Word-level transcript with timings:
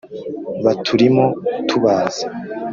baturimo 0.63 1.25
tubazi 1.67 2.23